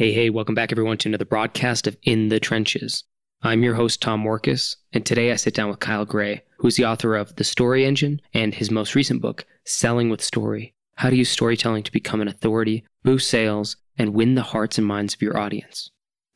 [0.00, 3.04] Hey, hey, welcome back everyone to another broadcast of In the Trenches.
[3.42, 6.86] I'm your host, Tom Morkes, and today I sit down with Kyle Gray, who's the
[6.86, 11.16] author of The Story Engine and his most recent book, Selling with Story How to
[11.16, 15.20] Use Storytelling to Become an Authority, Boost Sales, and Win the Hearts and Minds of
[15.20, 15.90] Your Audience.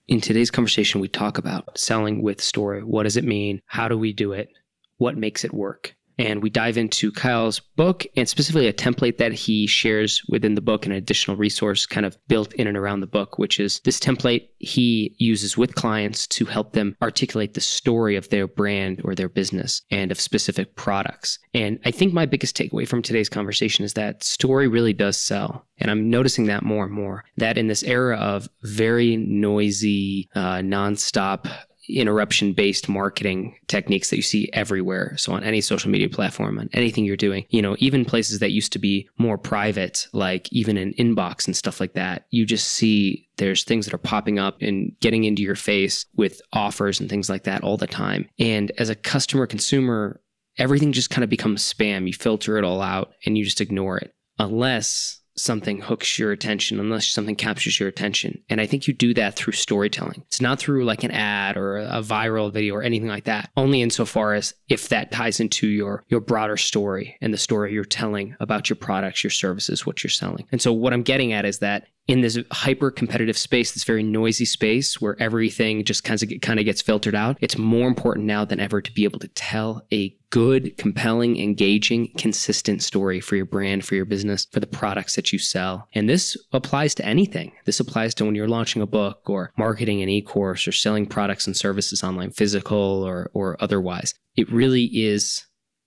[0.09, 2.85] In today's conversation, we talk about selling with story.
[2.85, 3.63] What does it mean?
[3.65, 4.51] How do we do it?
[4.99, 5.97] What makes it work?
[6.19, 10.61] And we dive into Kyle's book and specifically a template that he shares within the
[10.61, 13.81] book, and an additional resource kind of built in and around the book, which is
[13.85, 19.01] this template he uses with clients to help them articulate the story of their brand
[19.05, 21.39] or their business and of specific products.
[21.53, 25.67] And I think my biggest takeaway from today's conversation is that story really does sell.
[25.79, 30.59] And I'm noticing that more and more that in this era of very noisy, uh,
[30.59, 31.47] nonstop
[31.89, 35.15] interruption based marketing techniques that you see everywhere.
[35.17, 38.53] So on any social media platform, on anything you're doing, you know, even places that
[38.53, 42.69] used to be more private, like even an inbox and stuff like that, you just
[42.69, 47.11] see there's things that are popping up and getting into your face with offers and
[47.11, 48.29] things like that all the time.
[48.39, 50.21] And as a customer consumer,
[50.59, 52.07] everything just kind of becomes spam.
[52.07, 54.15] You filter it all out and you just ignore it.
[54.39, 58.43] Unless something hooks your attention unless something captures your attention.
[58.49, 60.23] And I think you do that through storytelling.
[60.27, 63.51] It's not through like an ad or a viral video or anything like that.
[63.57, 67.85] Only insofar as if that ties into your your broader story and the story you're
[67.85, 70.47] telling about your products, your services, what you're selling.
[70.53, 74.03] And so what I'm getting at is that in this hyper competitive space, this very
[74.03, 78.27] noisy space where everything just kind of kind of gets filtered out, it's more important
[78.27, 83.37] now than ever to be able to tell a good, compelling, engaging, consistent story for
[83.37, 85.89] your brand, for your business, for the products that you sell.
[85.95, 87.53] And this applies to anything.
[87.65, 91.47] This applies to when you're launching a book or marketing an e-course or selling products
[91.47, 94.15] and services online, physical or or otherwise.
[94.37, 95.47] It really is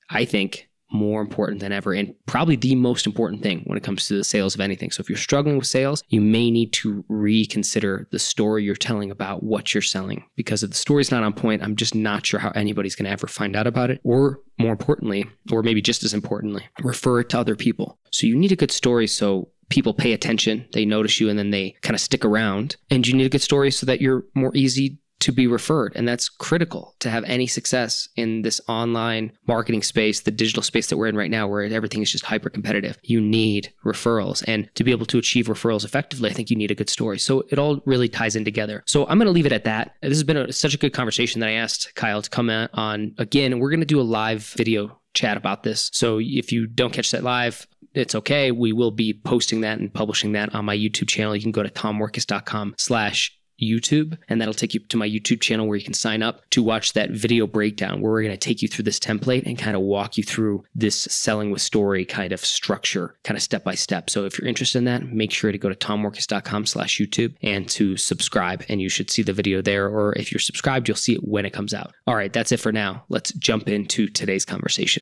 [0.10, 4.08] I think more important than ever and probably the most important thing when it comes
[4.08, 4.92] to the sales of anything.
[4.92, 9.12] So if you're struggling with sales, you may need to reconsider the story you're telling
[9.12, 12.40] about what you're selling because if the story's not on point, I'm just not sure
[12.40, 16.04] how anybody's going to ever find out about it or more importantly, or maybe just
[16.04, 18.00] as importantly, refer it to other people.
[18.12, 21.52] So you need a good story so people pay attention, they notice you and then
[21.52, 22.78] they kind of stick around.
[22.90, 25.94] And you need a good story so that you're more easy to be referred.
[25.96, 30.88] And that's critical to have any success in this online marketing space, the digital space
[30.88, 32.98] that we're in right now, where everything is just hyper competitive.
[33.04, 34.44] You need referrals.
[34.48, 37.20] And to be able to achieve referrals effectively, I think you need a good story.
[37.20, 38.84] So it all really ties in together.
[38.86, 39.96] So I'm going to leave it at that.
[40.02, 43.14] This has been a, such a good conversation that I asked Kyle to come on
[43.18, 43.60] again.
[43.60, 45.90] We're going to do a live video chat about this.
[45.94, 48.52] So if you don't catch that live, it's okay.
[48.52, 51.36] We will be posting that and publishing that on my YouTube channel.
[51.36, 55.68] You can go to tommorkes.com slash YouTube, and that'll take you to my YouTube channel
[55.68, 58.62] where you can sign up to watch that video breakdown where we're going to take
[58.62, 62.32] you through this template and kind of walk you through this selling with story kind
[62.32, 64.10] of structure, kind of step by step.
[64.10, 67.68] So if you're interested in that, make sure to go to tommorkes.com slash YouTube and
[67.70, 69.88] to subscribe, and you should see the video there.
[69.88, 71.94] Or if you're subscribed, you'll see it when it comes out.
[72.06, 73.04] All right, that's it for now.
[73.10, 75.02] Let's jump into today's conversation.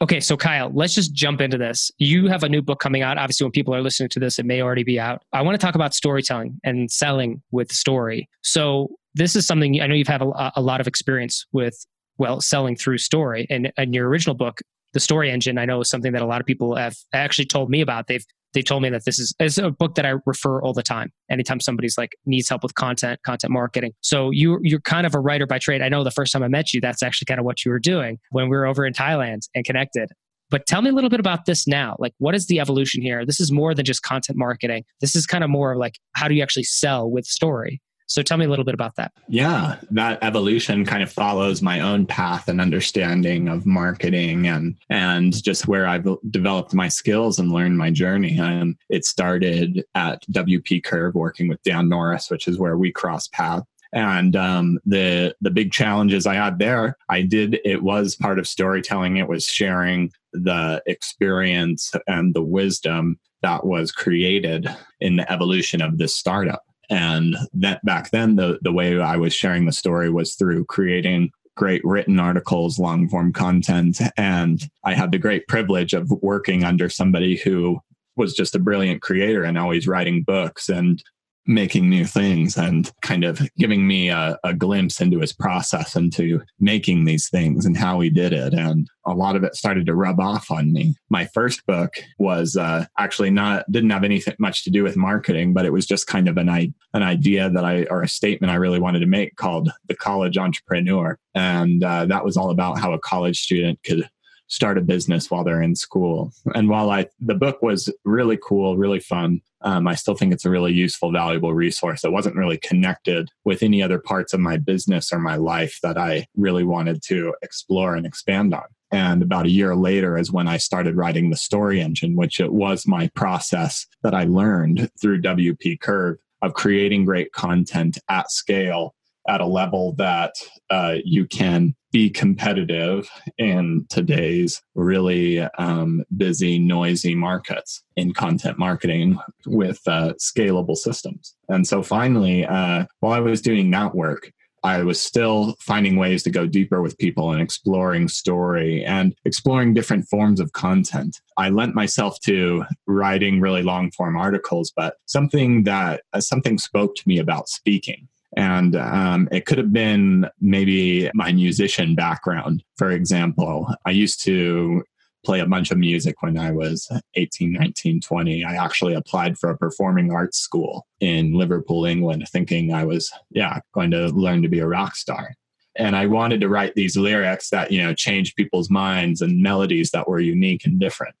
[0.00, 1.90] Okay, so Kyle, let's just jump into this.
[1.98, 3.18] You have a new book coming out.
[3.18, 5.22] Obviously, when people are listening to this, it may already be out.
[5.32, 8.28] I want to talk about storytelling and selling with story.
[8.42, 11.84] So, this is something I know you've had a, a lot of experience with,
[12.18, 13.46] well, selling through story.
[13.50, 14.60] And in your original book,
[14.92, 17.68] The Story Engine, I know is something that a lot of people have actually told
[17.68, 18.06] me about.
[18.06, 20.82] They've they told me that this is, is a book that I refer all the
[20.82, 21.10] time.
[21.30, 23.92] Anytime somebody's like needs help with content, content marketing.
[24.00, 25.82] So you you're kind of a writer by trade.
[25.82, 27.78] I know the first time I met you, that's actually kind of what you were
[27.78, 30.08] doing when we were over in Thailand and connected.
[30.50, 31.94] But tell me a little bit about this now.
[31.98, 33.26] Like, what is the evolution here?
[33.26, 34.84] This is more than just content marketing.
[35.00, 37.82] This is kind of more of like, how do you actually sell with story?
[38.08, 39.12] So tell me a little bit about that.
[39.28, 45.42] Yeah, that evolution kind of follows my own path and understanding of marketing and and
[45.42, 48.38] just where I've developed my skills and learned my journey.
[48.38, 53.28] And it started at WP Curve working with Dan Norris, which is where we cross
[53.28, 57.60] paths and um, the the big challenges I had there, I did.
[57.64, 59.16] It was part of storytelling.
[59.16, 64.68] It was sharing the experience and the wisdom that was created
[65.00, 66.62] in the evolution of this startup.
[66.90, 71.30] And that back then, the, the way I was sharing the story was through creating
[71.56, 74.00] great written articles, long form content.
[74.16, 77.80] And I had the great privilege of working under somebody who
[78.16, 81.02] was just a brilliant creator and always writing books and
[81.48, 86.42] making new things and kind of giving me a, a, glimpse into his process into
[86.60, 88.52] making these things and how he did it.
[88.52, 90.94] And a lot of it started to rub off on me.
[91.08, 95.54] My first book was uh, actually not, didn't have anything much to do with marketing,
[95.54, 98.56] but it was just kind of an, an idea that I, or a statement I
[98.56, 101.18] really wanted to make called The College Entrepreneur.
[101.34, 104.06] And uh, that was all about how a college student could
[104.48, 106.32] start a business while they're in school.
[106.54, 110.44] And while I the book was really cool, really fun, um, I still think it's
[110.44, 112.04] a really useful, valuable resource.
[112.04, 115.98] It wasn't really connected with any other parts of my business or my life that
[115.98, 118.64] I really wanted to explore and expand on.
[118.90, 122.52] And about a year later is when I started writing the story engine, which it
[122.52, 128.94] was my process that I learned through WP Curve of creating great content at scale
[129.28, 130.34] at a level that
[130.70, 133.08] uh, you can be competitive
[133.38, 141.34] in today's really um, busy, noisy markets in content marketing with uh, scalable systems.
[141.48, 144.32] And so finally, uh, while I was doing that work,
[144.64, 149.72] I was still finding ways to go deeper with people and exploring story and exploring
[149.72, 151.20] different forms of content.
[151.36, 156.96] I lent myself to writing really long form articles, but something that uh, something spoke
[156.96, 158.08] to me about speaking.
[158.38, 162.62] And um, it could have been maybe my musician background.
[162.76, 164.84] For example, I used to
[165.24, 168.44] play a bunch of music when I was 18, 19, 20.
[168.44, 173.58] I actually applied for a performing arts school in Liverpool, England, thinking I was, yeah,
[173.74, 175.34] going to learn to be a rock star.
[175.74, 179.90] And I wanted to write these lyrics that, you know, changed people's minds and melodies
[179.90, 181.16] that were unique and different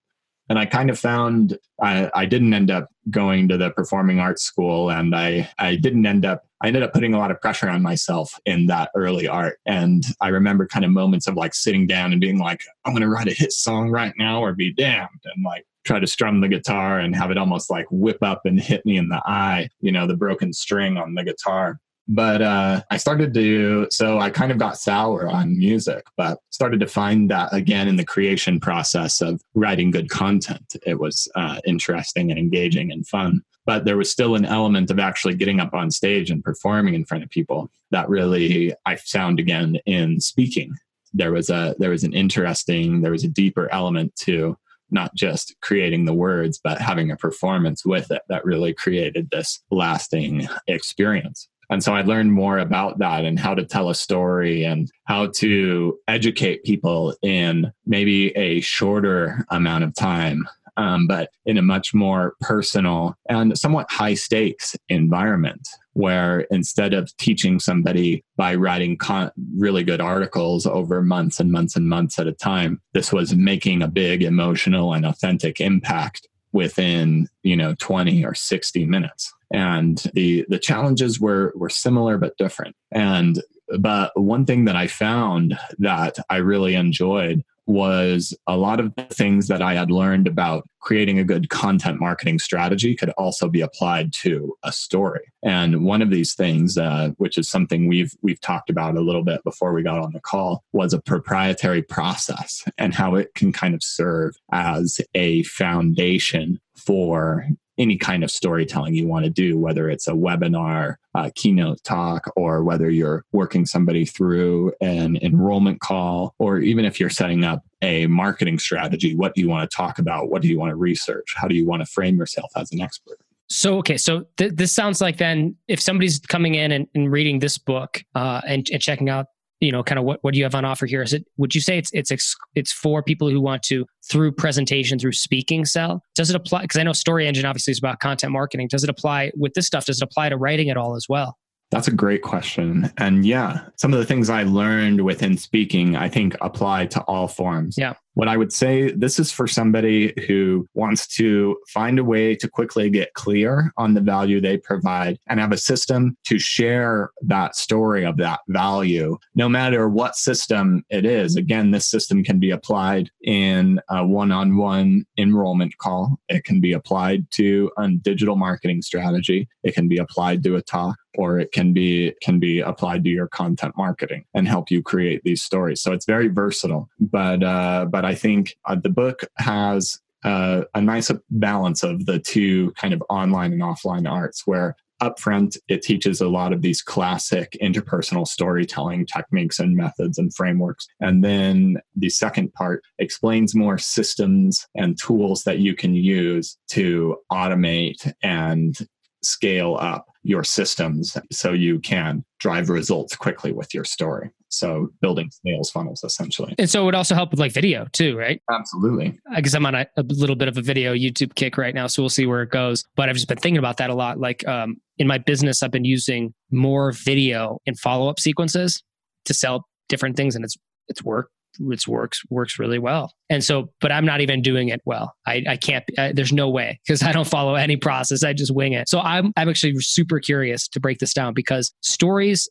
[0.48, 4.42] and I kind of found I, I, didn't end up going to the performing arts
[4.42, 7.68] school, and I I didn't end up I ended up putting a lot of pressure
[7.68, 9.58] on myself in that early art.
[9.66, 13.02] And I remember kind of moments of like sitting down and being like, I'm going
[13.02, 16.40] to write a hit song right now, or be damned, and like try to strum
[16.40, 19.68] the guitar and have it almost like whip up and hit me in the eye,
[19.80, 24.30] you know, the broken string on the guitar but uh, I started to, so I
[24.30, 28.58] kind of got sour on music, but started to find that again in the creation
[28.60, 30.74] process of writing good content.
[30.86, 33.42] It was uh, interesting and engaging and fun.
[33.66, 37.04] But there was still an element of actually getting up on stage and performing in
[37.04, 40.72] front of people that really I found again in speaking.
[41.12, 44.56] There was a there was an interesting, there was a deeper element to
[44.90, 49.60] not just creating the words, but having a performance with it that really created this
[49.70, 51.50] lasting experience.
[51.70, 55.26] And so I learned more about that and how to tell a story and how
[55.36, 60.48] to educate people in maybe a shorter amount of time,
[60.78, 67.14] um, but in a much more personal and somewhat high stakes environment where instead of
[67.16, 72.28] teaching somebody by writing con- really good articles over months and months and months at
[72.28, 78.24] a time, this was making a big emotional and authentic impact within, you know, 20
[78.24, 79.32] or 60 minutes.
[79.52, 82.76] And the the challenges were were similar but different.
[82.92, 83.42] And
[83.78, 89.04] but one thing that i found that i really enjoyed was a lot of the
[89.04, 93.60] things that I had learned about creating a good content marketing strategy could also be
[93.60, 95.20] applied to a story.
[95.42, 99.22] And one of these things, uh, which is something we've we've talked about a little
[99.22, 103.52] bit before we got on the call, was a proprietary process and how it can
[103.52, 107.46] kind of serve as a foundation for
[107.78, 112.30] any kind of storytelling you want to do, whether it's a webinar, a keynote talk,
[112.36, 117.62] or whether you're working somebody through an enrollment call, or even if you're setting up
[117.82, 120.30] a marketing strategy, what do you want to talk about?
[120.30, 121.34] What do you want to research?
[121.36, 123.18] How do you want to frame yourself as an expert?
[123.50, 127.38] So okay, so th- this sounds like then if somebody's coming in and, and reading
[127.38, 129.26] this book uh, and, and, checking out
[129.60, 131.54] you know kind of what, what do you have on offer here is it would
[131.54, 136.02] you say it's it's it's for people who want to through presentation through speaking sell
[136.14, 138.90] does it apply because i know story engine obviously is about content marketing does it
[138.90, 141.36] apply with this stuff does it apply to writing at all as well
[141.70, 142.90] that's a great question.
[142.96, 147.28] And yeah, some of the things I learned within speaking, I think apply to all
[147.28, 147.76] forms.
[147.76, 147.92] Yeah.
[148.18, 152.48] What I would say, this is for somebody who wants to find a way to
[152.48, 157.54] quickly get clear on the value they provide and have a system to share that
[157.54, 161.36] story of that value, no matter what system it is.
[161.36, 166.60] Again, this system can be applied in a one on one enrollment call, it can
[166.60, 171.38] be applied to a digital marketing strategy, it can be applied to a talk or
[171.38, 175.42] it can be can be applied to your content marketing and help you create these
[175.42, 175.82] stories.
[175.82, 176.88] So it's very versatile.
[177.00, 182.18] But uh, but I think uh, the book has uh, a nice balance of the
[182.18, 186.82] two kind of online and offline arts where upfront it teaches a lot of these
[186.82, 193.78] classic interpersonal storytelling techniques and methods and frameworks and then the second part explains more
[193.78, 198.88] systems and tools that you can use to automate and
[199.22, 204.30] scale up your systems so you can drive results quickly with your story.
[204.50, 206.54] So building sales funnels essentially.
[206.58, 208.40] And so it would also help with like video too, right?
[208.50, 209.18] Absolutely.
[209.30, 211.86] I guess I'm on a, a, little bit of a video YouTube kick right now,
[211.86, 212.84] so we'll see where it goes.
[212.96, 214.18] But I've just been thinking about that a lot.
[214.18, 218.82] Like um, in my business, I've been using more video in follow up sequences
[219.26, 220.56] to sell different things, and it's
[220.88, 223.12] it's worked it works works really well.
[223.30, 225.14] And so, but I'm not even doing it well.
[225.26, 225.84] I, I can't.
[225.98, 228.22] I, there's no way because I don't follow any process.
[228.22, 228.88] I just wing it.
[228.88, 232.48] So I'm I'm actually super curious to break this down because stories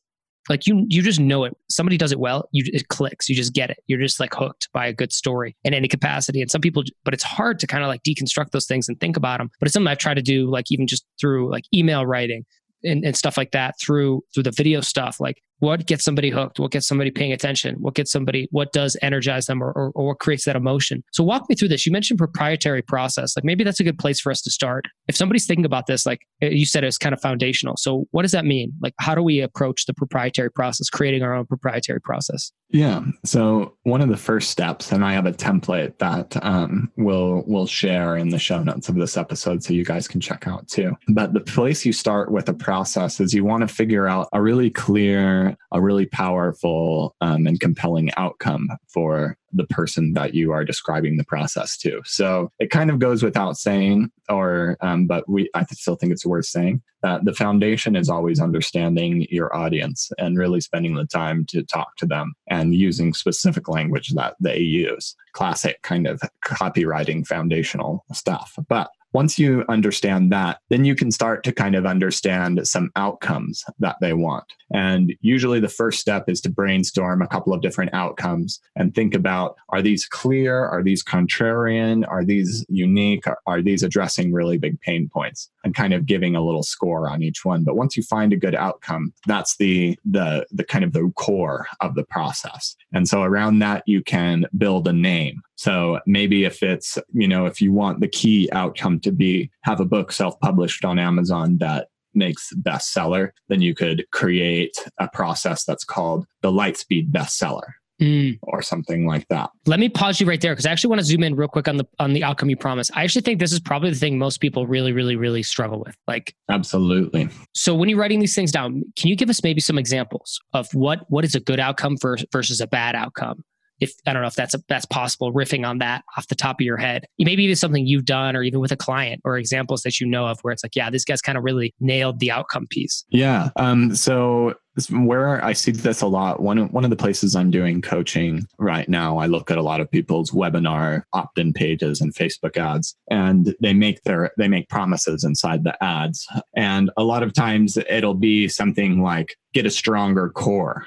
[0.50, 1.56] like you you just know it.
[1.70, 3.30] Somebody does it well you it clicks.
[3.30, 3.78] You just get it.
[3.88, 6.42] You're just like hooked by a good story in any capacity.
[6.42, 9.18] And some people but it's hard to kind of like deconstruct those things and think
[9.18, 12.06] about them but it's something i've tried to do like even just through like email
[12.06, 12.46] writing
[12.84, 15.20] and, and stuff like that through through the video stuff.
[15.20, 16.60] Like what gets somebody hooked?
[16.60, 17.76] What gets somebody paying attention?
[17.80, 21.04] What gets somebody what does energize them or, or, or, what creates that emotion?
[21.12, 21.86] So walk me through this.
[21.86, 23.36] You mentioned proprietary process.
[23.36, 24.86] Like maybe that's a good place for us to start.
[25.08, 27.76] If somebody's thinking about this like eh, you said it's kind of foundational.
[27.78, 28.74] So what does that mean?
[28.82, 32.52] Like how do we approach the proprietary process creating our own proprietary process?
[32.70, 33.02] Yeah.
[33.24, 37.68] So one of the first steps and i have a template that um, we'll we'll
[37.68, 40.96] share in the show notes of this episode so you guys can check out too.
[41.08, 44.42] But the place you start with a process is you want to figure out a
[44.42, 50.66] really clear a really powerful um, and compelling outcome for the person that you are
[50.66, 52.02] describing the process to.
[52.06, 56.26] So it kind of goes without saying, or um, but we I still think it's
[56.26, 61.46] worth saying that the foundation is always understanding your audience and really spending the time
[61.50, 65.16] to talk to them and using specific language that they use.
[65.34, 68.58] Classic kind of copywriting foundational stuff.
[68.68, 73.64] But once you understand that, then you can start to kind of understand some outcomes
[73.80, 74.46] that they want.
[74.74, 79.16] And usually the first step is to brainstorm a couple of different outcomes and think
[79.16, 80.66] about are these clear?
[80.66, 82.08] Are these contrarian?
[82.08, 83.24] Are these unique?
[83.46, 85.50] Are, these addressing really big pain points?
[85.64, 87.64] And kind of giving a little score on each one.
[87.64, 91.68] But once you find a good outcome, that's the the the kind of the core
[91.82, 92.76] of the process.
[92.94, 95.42] And so around that you can build a name.
[95.58, 99.80] So maybe if it's, you know, if you want the key outcome to be have
[99.80, 105.84] a book self-published on Amazon that makes bestseller, then you could create a process that's
[105.84, 107.74] called the Lightspeed bestseller.
[108.00, 108.38] Mm.
[108.44, 109.50] or something like that.
[109.66, 111.68] Let me pause you right there because I actually want to zoom in real quick
[111.68, 112.92] on the on the outcome you promise.
[112.94, 115.96] I actually think this is probably the thing most people really, really, really struggle with.
[116.08, 117.28] Like absolutely.
[117.56, 120.68] So when you're writing these things down, can you give us maybe some examples of
[120.76, 123.44] what what is a good outcome for, versus a bad outcome?
[123.80, 126.60] If I don't know if that's a, that's possible, riffing on that off the top
[126.60, 127.06] of your head.
[127.20, 130.28] Maybe even something you've done, or even with a client, or examples that you know
[130.28, 133.06] of where it's like, yeah, this guy's kind of really nailed the outcome piece.
[133.10, 133.50] Yeah.
[133.56, 133.96] Um.
[133.96, 134.56] So
[134.90, 138.88] where I see this a lot, one one of the places I'm doing coaching right
[138.88, 143.56] now, I look at a lot of people's webinar opt-in pages and Facebook ads, and
[143.62, 148.14] they make their they make promises inside the ads, and a lot of times it'll
[148.14, 150.86] be something like get a stronger core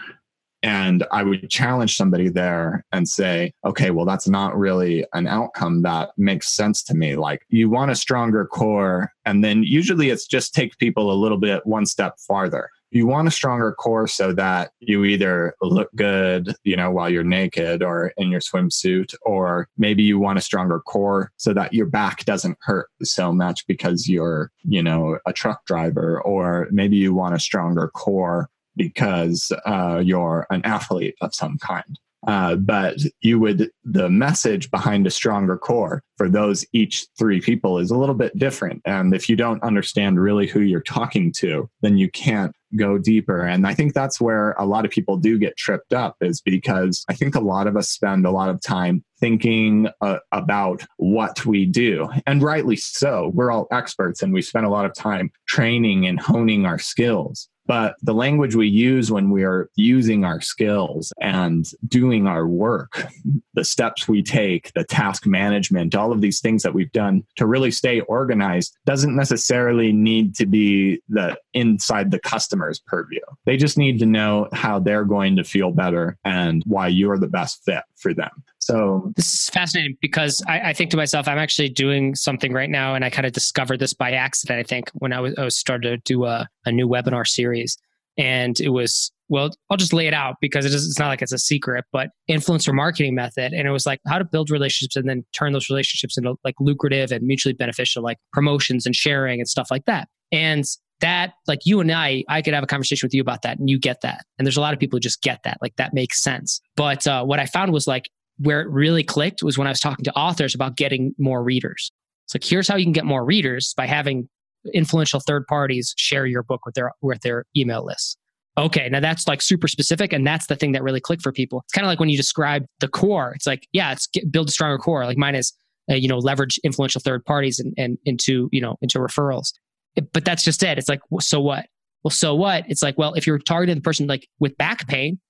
[0.62, 5.82] and I would challenge somebody there and say, okay, well, that's not really an outcome
[5.82, 7.16] that makes sense to me.
[7.16, 9.12] Like, you want a stronger core.
[9.24, 12.68] And then usually it's just take people a little bit one step farther.
[12.92, 17.22] You want a stronger core so that you either look good, you know, while you're
[17.22, 21.86] naked or in your swimsuit, or maybe you want a stronger core so that your
[21.86, 27.14] back doesn't hurt so much because you're, you know, a truck driver, or maybe you
[27.14, 31.98] want a stronger core because uh, you're an athlete of some kind.
[32.26, 37.78] Uh, but you would the message behind a stronger core for those each three people
[37.78, 38.82] is a little bit different.
[38.84, 43.40] And if you don't understand really who you're talking to then you can't go deeper.
[43.40, 47.04] And i think that's where a lot of people do get tripped up is because
[47.08, 51.44] i think a lot of us spend a lot of time thinking uh, about what
[51.44, 52.08] we do.
[52.26, 53.30] And rightly so.
[53.34, 57.48] We're all experts and we spend a lot of time training and honing our skills
[57.70, 63.06] but the language we use when we are using our skills and doing our work,
[63.54, 67.46] the steps we take, the task management, all of these things that we've done to
[67.46, 73.20] really stay organized doesn't necessarily need to be the inside the customer's purview.
[73.44, 77.28] They just need to know how they're going to feel better and why you're the
[77.28, 78.42] best fit for them.
[78.70, 82.70] So this is fascinating because I, I, think to myself, I'm actually doing something right
[82.70, 84.60] now, and I kind of discovered this by accident.
[84.60, 87.76] I think when I was, I was started to do a, a new webinar series,
[88.16, 91.22] and it was well, I'll just lay it out because it is, it's not like
[91.22, 94.96] it's a secret, but influencer marketing method, and it was like how to build relationships
[94.96, 99.40] and then turn those relationships into like lucrative and mutually beneficial, like promotions and sharing
[99.40, 100.08] and stuff like that.
[100.32, 100.64] And
[101.00, 103.70] that like you and I, I could have a conversation with you about that and
[103.70, 104.26] you get that.
[104.38, 105.56] And there's a lot of people who just get that.
[105.62, 106.60] Like that makes sense.
[106.76, 108.10] But uh, what I found was like
[108.40, 111.92] where it really clicked was when I was talking to authors about getting more readers.
[112.26, 114.28] It's like, here's how you can get more readers by having
[114.74, 118.16] influential third parties share your book with their, with their email lists.
[118.58, 121.60] Okay, now that's like super specific, and that's the thing that really clicked for people.
[121.64, 123.32] It's kind of like when you describe the core.
[123.34, 125.04] It's like, yeah, it's get, build a stronger core.
[125.04, 125.52] Like mine is,
[125.90, 129.52] uh, you know, leverage influential third parties and, and into you know into referrals.
[129.96, 130.78] It, but that's just it.
[130.78, 131.66] It's like, so what?
[132.02, 132.64] Well, so what?
[132.68, 135.20] It's like, well, if you're targeting the person like with back pain,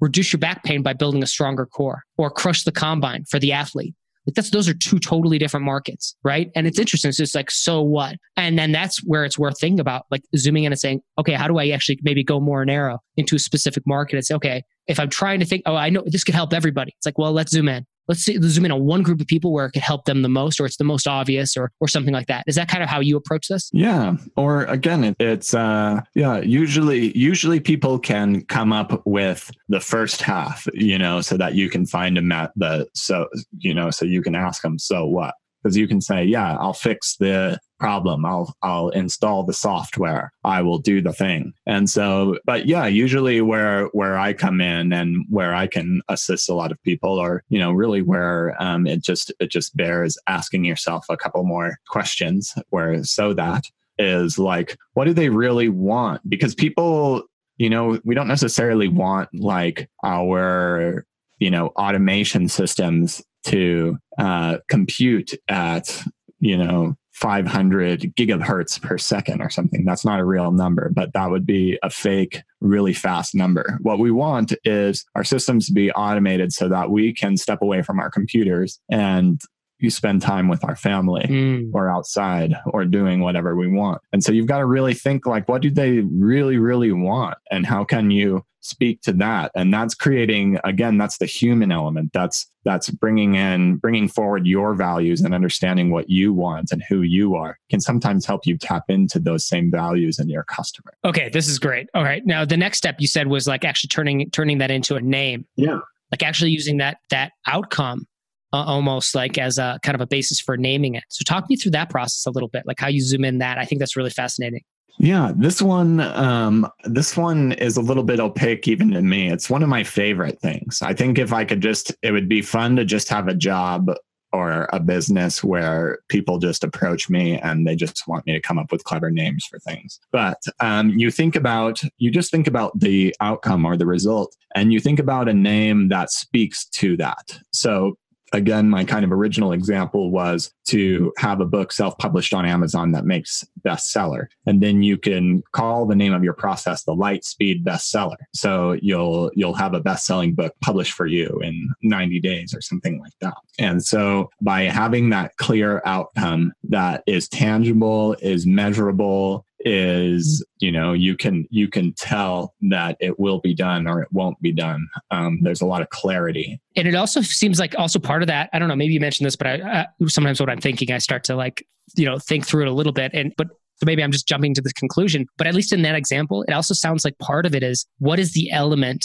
[0.00, 3.52] reduce your back pain by building a stronger core or crush the combine for the
[3.52, 3.94] athlete.
[4.26, 6.50] Like that's those are two totally different markets, right?
[6.54, 7.08] And it's interesting.
[7.08, 8.16] It's just like, so what?
[8.36, 11.48] And then that's where it's worth thinking about, like zooming in and saying, okay, how
[11.48, 15.00] do I actually maybe go more narrow into a specific market and say, okay, if
[15.00, 16.92] I'm trying to think, oh, I know this could help everybody.
[16.98, 19.52] It's like, well, let's zoom in let's see, zoom in on one group of people
[19.52, 22.12] where it could help them the most, or it's the most obvious, or or something
[22.12, 22.42] like that.
[22.48, 23.70] Is that kind of how you approach this?
[23.72, 24.16] Yeah.
[24.36, 26.40] Or again, it, it's uh, yeah.
[26.40, 31.70] Usually, usually people can come up with the first half, you know, so that you
[31.70, 35.34] can find them at the so you know, so you can ask them, so what?
[35.62, 38.24] Because you can say, yeah, I'll fix the problem.
[38.24, 40.32] I'll I'll install the software.
[40.44, 41.52] I will do the thing.
[41.66, 46.48] And so, but yeah, usually where where I come in and where I can assist
[46.48, 50.16] a lot of people, or you know, really where um, it just it just bears
[50.26, 53.64] asking yourself a couple more questions, where so that
[53.98, 56.28] is like, what do they really want?
[56.28, 57.22] Because people,
[57.58, 61.04] you know, we don't necessarily want like our
[61.40, 66.04] you know automation systems to uh, compute at
[66.38, 69.84] you know 500 gigahertz per second or something.
[69.84, 73.78] That's not a real number, but that would be a fake, really fast number.
[73.82, 77.82] What we want is our systems to be automated so that we can step away
[77.82, 79.38] from our computers and
[79.80, 81.70] you spend time with our family mm.
[81.74, 84.00] or outside or doing whatever we want.
[84.12, 87.36] And so you've got to really think like, what do they really, really want?
[87.50, 89.50] And how can you speak to that?
[89.54, 92.12] And that's creating, again, that's the human element.
[92.12, 97.02] That's, that's bringing in, bringing forward your values and understanding what you want and who
[97.02, 100.92] you are can sometimes help you tap into those same values in your customer.
[101.04, 101.30] Okay.
[101.30, 101.88] This is great.
[101.94, 102.24] All right.
[102.26, 105.46] Now the next step you said was like actually turning, turning that into a name.
[105.56, 108.06] Yeah like actually using that that outcome
[108.52, 111.04] uh, almost like as a kind of a basis for naming it.
[111.08, 113.58] So talk me through that process a little bit, like how you zoom in that.
[113.58, 114.62] I think that's really fascinating.
[114.98, 119.30] Yeah, this one, um, this one is a little bit opaque even to me.
[119.30, 120.82] It's one of my favorite things.
[120.82, 123.90] I think if I could just, it would be fun to just have a job
[124.32, 128.58] or a business where people just approach me and they just want me to come
[128.58, 129.98] up with clever names for things.
[130.12, 134.72] But um, you think about, you just think about the outcome or the result, and
[134.72, 137.40] you think about a name that speaks to that.
[137.52, 137.96] So
[138.32, 142.92] again, my kind of original example was to have a book self published on Amazon
[142.92, 144.26] that makes bestseller.
[144.46, 148.16] And then you can call the name of your process the Lightspeed bestseller.
[148.34, 152.60] So you'll, you'll have a best selling book published for you in 90 days or
[152.60, 153.34] something like that.
[153.58, 160.92] And so by having that clear outcome that is tangible, is measurable, is you know
[160.92, 164.88] you can you can tell that it will be done or it won't be done.
[165.10, 166.60] Um, there's a lot of clarity.
[166.76, 169.26] And it also seems like also part of that i don't know maybe you mentioned
[169.26, 172.62] this but i sometimes what i'm thinking i start to like you know think through
[172.62, 173.10] it a little bit.
[173.14, 175.94] And but so maybe i'm just jumping to this conclusion but at least in that
[175.94, 179.04] example it also sounds like part of it is what is the element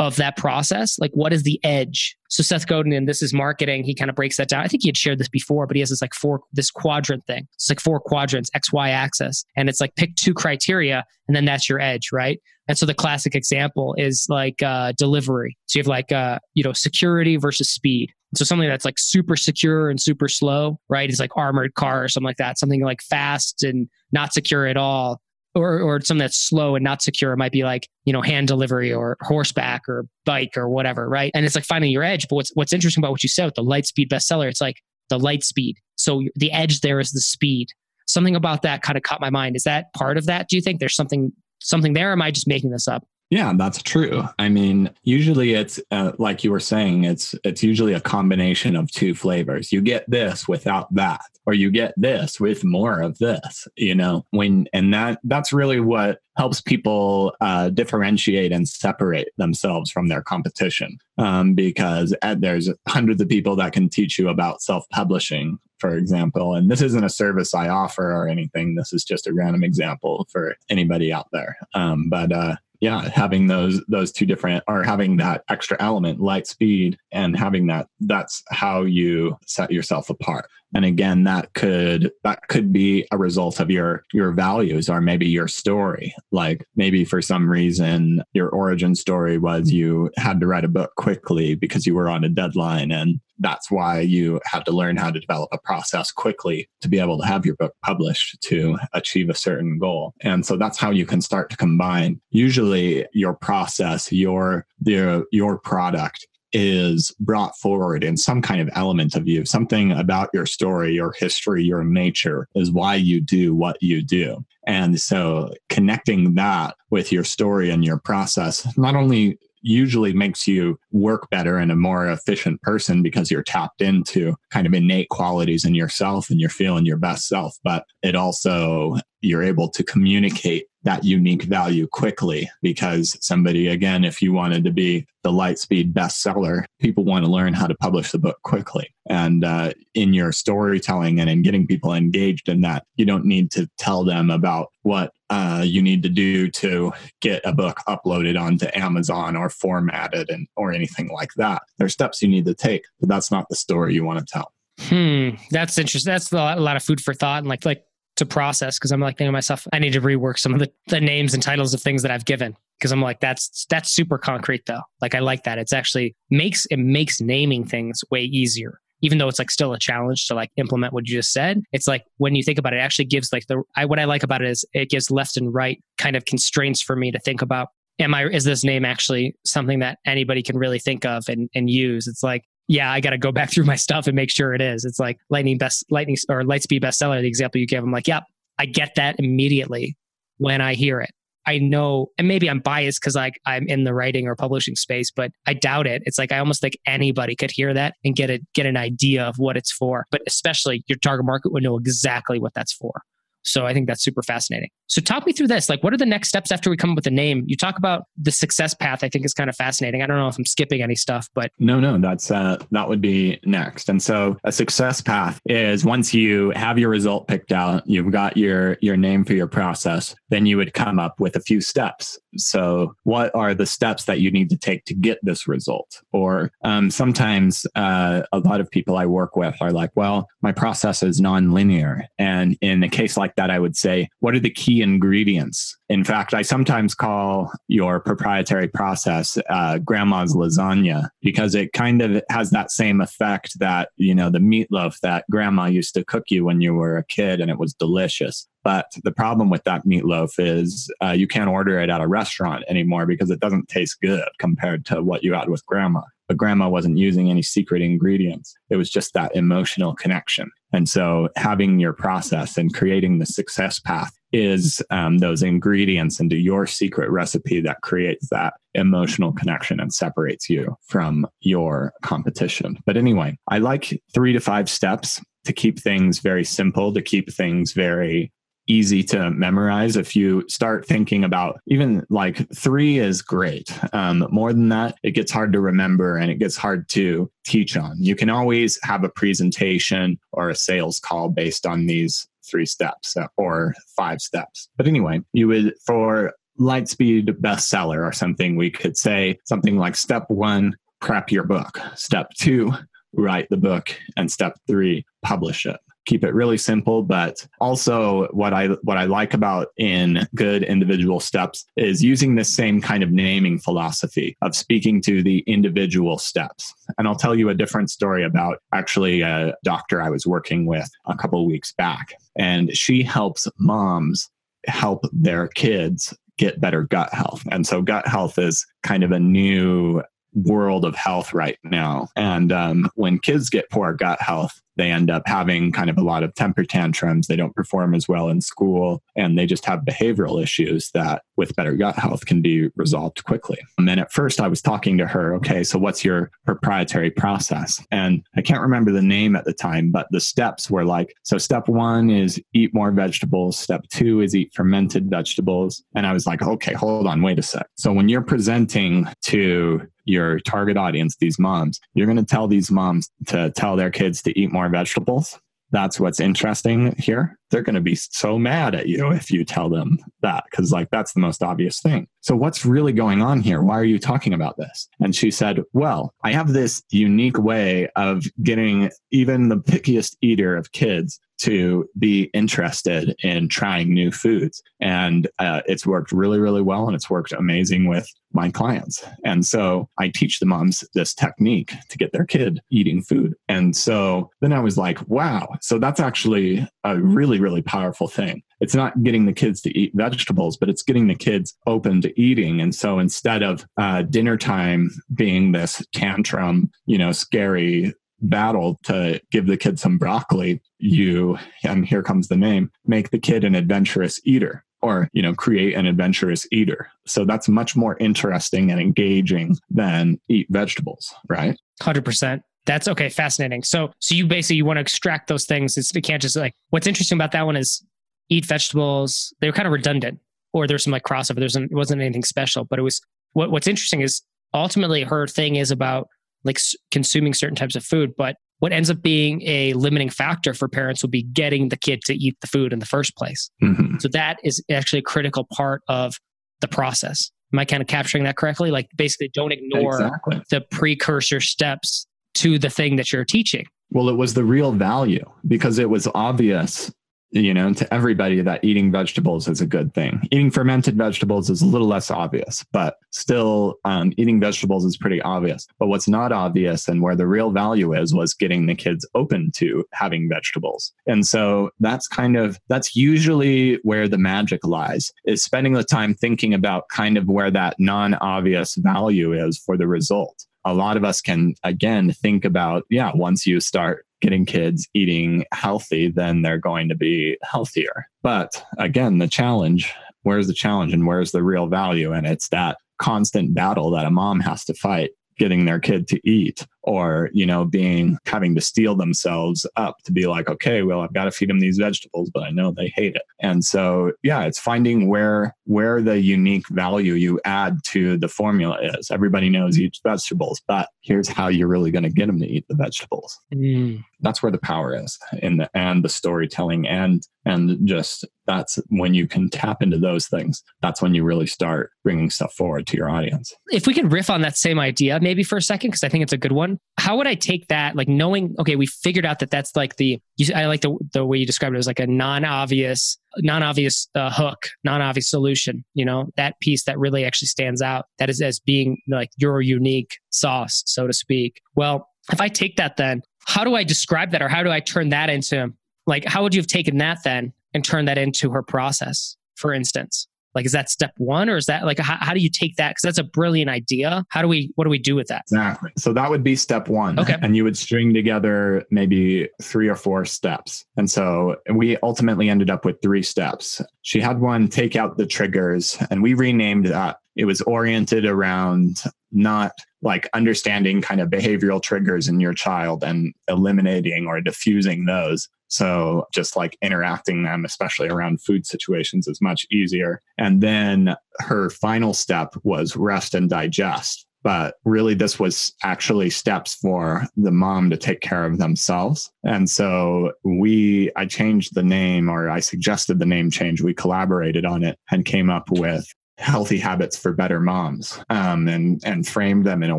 [0.00, 0.98] of that process?
[0.98, 2.16] Like what is the edge?
[2.30, 4.64] So seth godin and this is marketing he kind of breaks that down.
[4.64, 7.26] I think he had shared this before but he has this like four this quadrant
[7.26, 7.46] thing.
[7.54, 9.44] It's like four quadrants x y axis.
[9.56, 12.40] And it's like pick two criteria and then that's your edge right?
[12.66, 15.56] And so the classic example is like uh, delivery.
[15.66, 18.10] So you have like uh, you know security versus speed.
[18.36, 21.10] So something that's like super secure and super slow right?
[21.10, 22.58] Is like armored car or something like that.
[22.58, 25.20] Something like fast and not secure at all
[25.54, 27.34] or or something that's slow and not secure.
[27.36, 31.30] Might be like you know hand delivery or horseback or bike or whatever, right?
[31.34, 32.26] And it's like finding your edge.
[32.28, 34.76] But what's what's interesting about what you said with the Lightspeed bestseller, it's like
[35.08, 35.76] the light speed.
[35.96, 37.68] So the edge there is the speed.
[38.06, 39.56] Something about that kind of caught my mind.
[39.56, 40.48] Is that part of that?
[40.48, 42.12] Do you think there's something something there?
[42.12, 43.06] am I just making this up?
[43.30, 44.24] Yeah, that's true.
[44.40, 48.90] I mean, usually it's uh, like you were saying, it's it's usually a combination of
[48.90, 49.70] two flavors.
[49.70, 53.68] You get this without that, or you get this with more of this.
[53.76, 59.92] You know, when and that that's really what helps people uh, differentiate and separate themselves
[59.92, 60.98] from their competition.
[61.16, 66.54] Um, because uh, there's hundreds of people that can teach you about self-publishing, for example.
[66.54, 68.74] And this isn't a service I offer or anything.
[68.74, 71.58] This is just a random example for anybody out there.
[71.74, 76.46] Um, but uh, yeah having those those two different or having that extra element light
[76.46, 80.46] speed and having that that's how you set yourself apart.
[80.74, 85.28] And again that could that could be a result of your your values or maybe
[85.28, 86.14] your story.
[86.30, 90.94] Like maybe for some reason your origin story was you had to write a book
[90.96, 95.10] quickly because you were on a deadline and that's why you have to learn how
[95.10, 99.28] to develop a process quickly to be able to have your book published to achieve
[99.28, 100.14] a certain goal.
[100.20, 102.20] And so that's how you can start to combine.
[102.30, 109.14] Usually your process your your your product is brought forward in some kind of element
[109.14, 113.80] of you, something about your story, your history, your nature is why you do what
[113.80, 114.44] you do.
[114.66, 120.78] And so connecting that with your story and your process not only usually makes you
[120.92, 125.64] work better and a more efficient person because you're tapped into kind of innate qualities
[125.64, 127.56] in yourself and you're feeling your best self.
[127.62, 134.22] But it also, you're able to communicate that unique value quickly because somebody, again, if
[134.22, 138.18] you wanted to be the Lightspeed bestseller, people want to learn how to publish the
[138.18, 138.94] book quickly.
[139.08, 143.50] And uh, in your storytelling and in getting people engaged in that, you don't need
[143.52, 148.40] to tell them about what uh, you need to do to get a book uploaded
[148.40, 151.62] onto Amazon or formatted and or anything like that.
[151.76, 154.24] There are steps you need to take, but that's not the story you want to
[154.24, 154.52] tell.
[154.80, 156.10] Hmm, that's interesting.
[156.10, 157.84] That's a lot of food for thought and like like
[158.20, 160.70] to process because I'm like thinking to myself, I need to rework some of the,
[160.86, 164.18] the names and titles of things that I've given because I'm like that's that's super
[164.18, 164.82] concrete though.
[165.00, 165.58] Like I like that.
[165.58, 168.80] It's actually makes it makes naming things way easier.
[169.02, 171.88] Even though it's like still a challenge to like implement what you just said, it's
[171.88, 174.22] like when you think about it, it actually gives like the I, what I like
[174.22, 177.42] about it is it gives left and right kind of constraints for me to think
[177.42, 177.68] about.
[177.98, 181.70] Am I is this name actually something that anybody can really think of and, and
[181.70, 182.06] use?
[182.06, 184.60] It's like yeah, I got to go back through my stuff and make sure it
[184.60, 184.84] is.
[184.84, 187.20] It's like lightning best, lightning or Lightspeed bestseller.
[187.20, 188.22] The example you gave, I'm like, yep,
[188.60, 189.96] I get that immediately
[190.38, 191.10] when I hear it.
[191.46, 195.10] I know, and maybe I'm biased because like I'm in the writing or publishing space,
[195.10, 196.02] but I doubt it.
[196.06, 199.24] It's like I almost think anybody could hear that and get a get an idea
[199.24, 200.06] of what it's for.
[200.12, 203.02] But especially your target market would know exactly what that's for.
[203.44, 204.68] So I think that's super fascinating.
[204.86, 205.68] So talk me through this.
[205.68, 207.44] Like, what are the next steps after we come up with a name?
[207.46, 209.04] You talk about the success path.
[209.04, 210.02] I think is kind of fascinating.
[210.02, 213.00] I don't know if I'm skipping any stuff, but no, no, that's uh, that would
[213.00, 213.88] be next.
[213.88, 218.36] And so a success path is once you have your result picked out, you've got
[218.36, 222.18] your your name for your process, then you would come up with a few steps.
[222.36, 226.02] So what are the steps that you need to take to get this result?
[226.12, 230.52] Or um, sometimes uh, a lot of people I work with are like, well, my
[230.52, 234.50] process is nonlinear, and in a case like that, I would say, what are the
[234.50, 235.76] key ingredients.
[235.88, 242.22] In fact, I sometimes call your proprietary process uh, grandma's lasagna because it kind of
[242.30, 246.44] has that same effect that, you know, the meatloaf that grandma used to cook you
[246.44, 248.46] when you were a kid and it was delicious.
[248.62, 252.64] But the problem with that meatloaf is uh, you can't order it at a restaurant
[252.68, 256.02] anymore because it doesn't taste good compared to what you had with grandma.
[256.30, 258.54] But grandma wasn't using any secret ingredients.
[258.68, 260.48] It was just that emotional connection.
[260.72, 266.36] And so having your process and creating the success path is um, those ingredients into
[266.36, 272.78] your secret recipe that creates that emotional connection and separates you from your competition.
[272.86, 277.32] But anyway, I like three to five steps to keep things very simple, to keep
[277.32, 278.30] things very
[278.70, 284.52] easy to memorize if you start thinking about even like three is great um, more
[284.52, 287.96] than that it gets hard to remember and it gets hard to teach on.
[287.98, 293.16] You can always have a presentation or a sales call based on these three steps
[293.16, 294.68] uh, or five steps.
[294.76, 300.26] But anyway you would for lightspeed bestseller or something we could say something like step
[300.28, 301.80] one prep your book.
[301.96, 302.72] Step two
[303.14, 303.96] write the book.
[304.16, 309.04] And step three publish it keep it really simple but also what i what i
[309.04, 314.54] like about in good individual steps is using the same kind of naming philosophy of
[314.54, 316.74] speaking to the individual steps.
[316.98, 320.88] And i'll tell you a different story about actually a doctor i was working with
[321.06, 324.30] a couple weeks back and she helps moms
[324.66, 327.42] help their kids get better gut health.
[327.50, 330.02] And so gut health is kind of a new
[330.34, 332.08] world of health right now.
[332.16, 336.02] And um, when kids get poor gut health, they end up having kind of a
[336.02, 337.26] lot of temper tantrums.
[337.26, 341.54] They don't perform as well in school, and they just have behavioral issues that, with
[341.54, 343.58] better gut health, can be resolved quickly.
[343.76, 347.84] And then at first, I was talking to her, okay, so what's your proprietary process?
[347.90, 351.36] And I can't remember the name at the time, but the steps were like so,
[351.36, 355.82] step one is eat more vegetables, step two is eat fermented vegetables.
[355.94, 357.66] And I was like, okay, hold on, wait a sec.
[357.76, 362.70] So, when you're presenting to your target audience, these moms, you're going to tell these
[362.70, 365.38] moms to tell their kids to eat more vegetables.
[365.72, 367.38] That's what's interesting here.
[367.50, 370.90] They're going to be so mad at you if you tell them that, because, like,
[370.90, 372.08] that's the most obvious thing.
[372.22, 373.62] So, what's really going on here?
[373.62, 374.88] Why are you talking about this?
[375.00, 380.56] And she said, Well, I have this unique way of getting even the pickiest eater
[380.56, 384.62] of kids to be interested in trying new foods.
[384.80, 386.86] And uh, it's worked really, really well.
[386.86, 389.04] And it's worked amazing with my clients.
[389.24, 393.34] And so I teach the moms this technique to get their kid eating food.
[393.48, 395.48] And so then I was like, wow.
[395.60, 398.42] So that's actually a really, really powerful thing.
[398.60, 402.20] It's not getting the kids to eat vegetables, but it's getting the kids open to
[402.20, 402.60] eating.
[402.60, 409.20] And so instead of uh, dinner time being this tantrum, you know, scary battle to
[409.30, 413.54] give the kid some broccoli, you, and here comes the name, make the kid an
[413.54, 414.64] adventurous eater.
[414.82, 416.90] or, you know, create an adventurous eater.
[417.06, 421.58] So that's much more interesting and engaging than eat vegetables, right?
[421.82, 422.40] 100%.
[422.66, 423.08] That's okay.
[423.08, 423.62] Fascinating.
[423.62, 425.76] So, so you basically you want to extract those things.
[425.76, 426.54] It's, it can't just like.
[426.70, 427.84] What's interesting about that one is
[428.28, 429.34] eat vegetables.
[429.40, 430.18] They were kind of redundant,
[430.52, 431.36] or there's some like crossover.
[431.36, 433.00] There's it wasn't anything special, but it was.
[433.32, 436.08] What, what's interesting is ultimately her thing is about
[436.44, 440.52] like s- consuming certain types of food, but what ends up being a limiting factor
[440.52, 443.50] for parents will be getting the kid to eat the food in the first place.
[443.62, 443.98] Mm-hmm.
[444.00, 446.14] So that is actually a critical part of
[446.60, 447.30] the process.
[447.52, 448.70] Am I kind of capturing that correctly?
[448.70, 450.42] Like basically, don't ignore Exactly.
[450.50, 453.66] the precursor steps to the thing that you're teaching.
[453.90, 456.92] Well, it was the real value because it was obvious,
[457.30, 460.26] you know, to everybody that eating vegetables is a good thing.
[460.30, 465.22] Eating fermented vegetables is a little less obvious, but still, um, eating vegetables is pretty
[465.22, 465.66] obvious.
[465.78, 469.52] But what's not obvious and where the real value is was getting the kids open
[469.56, 470.92] to having vegetables.
[471.06, 476.14] And so that's kind of that's usually where the magic lies is spending the time
[476.14, 481.04] thinking about kind of where that non-obvious value is for the result a lot of
[481.04, 486.58] us can again think about yeah once you start getting kids eating healthy then they're
[486.58, 488.06] going to be healthier.
[488.22, 492.12] But again the challenge where's the challenge and where's the real value?
[492.12, 496.20] And it's that constant battle that a mom has to fight getting their kid to
[496.28, 501.00] eat or you know being having to steel themselves up to be like okay well
[501.00, 503.22] i've got to feed them these vegetables but i know they hate it.
[503.40, 508.78] And so yeah it's finding where where the unique value you add to the formula
[508.82, 509.10] is.
[509.10, 512.66] Everybody knows eats vegetables but here's how you're really going to get them to eat
[512.68, 513.38] the vegetables.
[513.54, 514.04] Mm.
[514.20, 519.14] That's where the power is in the and the storytelling and and just that's when
[519.14, 522.96] you can tap into those things that's when you really start bringing stuff forward to
[522.96, 523.52] your audience.
[523.70, 526.22] If we could riff on that same idea maybe for a second, because I think
[526.22, 526.69] it's a good one.
[526.98, 530.20] How would I take that, like knowing, okay, we figured out that that's like the,
[530.36, 534.30] you, I like the, the way you described it as like a non-obvious, non-obvious uh,
[534.30, 538.60] hook, non-obvious solution, you know, that piece that really actually stands out, that is as
[538.60, 541.62] being like your unique sauce, so to speak.
[541.74, 544.80] Well, if I take that then, how do I describe that or how do I
[544.80, 545.72] turn that into,
[546.06, 549.72] like, how would you have taken that then and turned that into her process, for
[549.72, 550.28] instance?
[550.54, 552.90] Like, is that step one or is that like, how, how do you take that?
[552.90, 554.24] Because that's a brilliant idea.
[554.30, 555.42] How do we, what do we do with that?
[555.50, 555.90] Exactly.
[555.96, 557.18] So that would be step one.
[557.18, 557.36] Okay.
[557.40, 560.84] And you would string together maybe three or four steps.
[560.96, 563.80] And so we ultimately ended up with three steps.
[564.02, 567.18] She had one take out the triggers, and we renamed that.
[567.36, 573.32] It was oriented around not like understanding kind of behavioral triggers in your child and
[573.48, 575.48] eliminating or diffusing those.
[575.70, 580.20] So just like interacting them, especially around food situations, is much easier.
[580.36, 584.26] And then her final step was rest and digest.
[584.42, 589.30] But really, this was actually steps for the mom to take care of themselves.
[589.44, 593.82] And so we, I changed the name or I suggested the name change.
[593.82, 596.06] We collaborated on it and came up with
[596.40, 599.98] healthy habits for better moms um, and and framed them in a